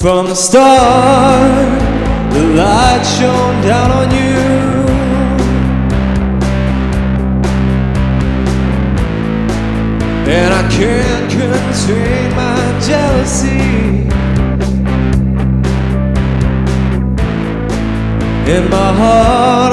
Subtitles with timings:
[0.00, 1.82] From the start,
[2.32, 4.38] the light shone down on you.
[10.30, 14.06] And I can't contain my jealousy.
[18.54, 19.72] In my heart,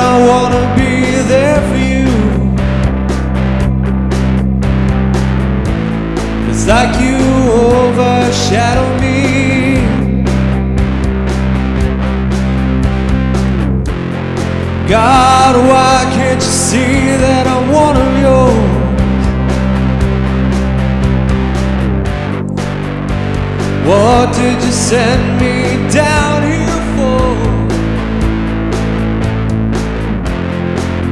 [24.26, 27.22] What did you send me down here for?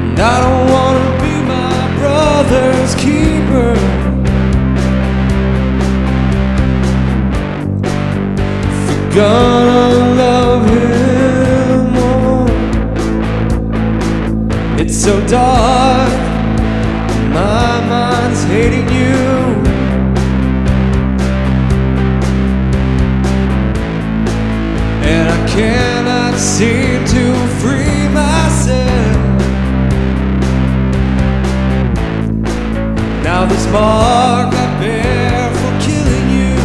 [0.10, 3.74] And I don't wanna be my brother's keeper.
[8.68, 9.86] If you're gonna
[10.24, 12.50] love him more,
[14.80, 16.12] it's so dark.
[17.32, 19.43] My mind's hating you.
[26.58, 29.18] Seem to free myself.
[33.24, 36.56] Now this mark I bear for killing you.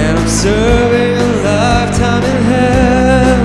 [0.00, 3.42] And I'm serving a lifetime in hell.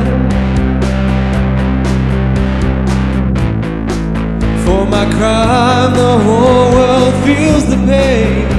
[4.66, 8.55] For my crime, the whole world feels the pain.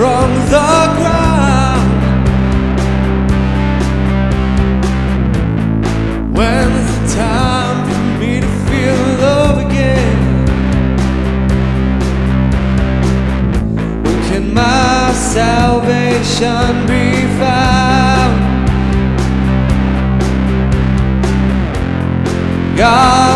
[0.00, 1.90] From the ground.
[6.34, 10.20] When's the time for me to feel love again?
[14.02, 17.04] When can my salvation be
[17.40, 18.34] found?
[22.78, 23.29] God,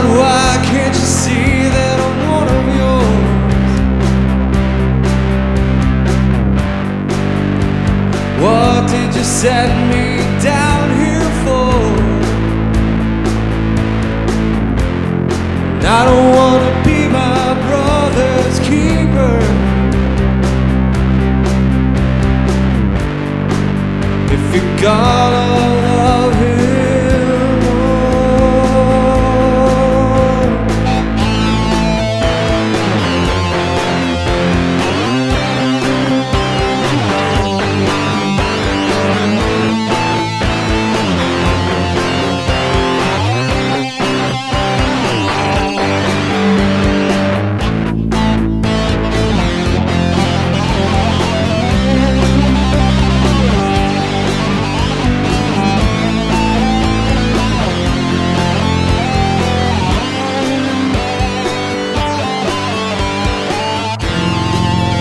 [9.24, 11.72] set me down here for?
[15.76, 19.36] And I don't wanna be my brother's keeper.
[24.34, 25.63] If you're gonna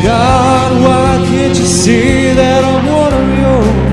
[0.03, 3.84] God, why can't you see that I'm one of yours?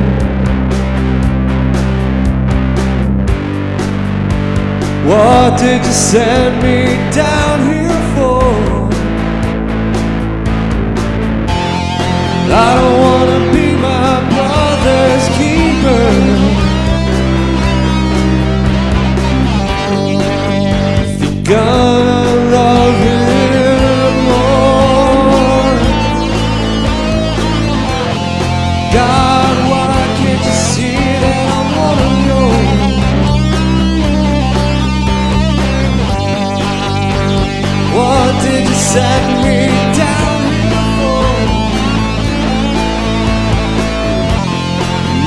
[5.07, 6.79] What did you send me
[7.15, 8.43] down here for?
[12.53, 12.90] I don't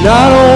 [0.03, 0.52] And I